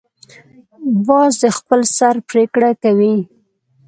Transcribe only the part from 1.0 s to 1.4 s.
باز